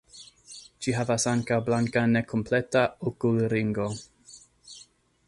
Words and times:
Ĝi 0.85 0.93
havas 0.99 1.25
ankaŭ 1.31 1.59
blanka 1.67 2.03
nekompleta 2.15 2.83
okulringo. 3.13 3.87